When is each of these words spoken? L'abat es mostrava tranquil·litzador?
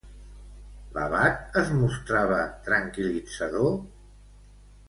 L'abat 0.95 1.59
es 1.61 1.69
mostrava 1.83 2.39
tranquil·litzador? 2.71 3.73